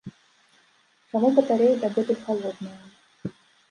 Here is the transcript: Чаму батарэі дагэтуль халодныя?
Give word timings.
Чаму 1.13 1.27
батарэі 1.37 1.79
дагэтуль 1.87 2.21
халодныя? 2.27 2.79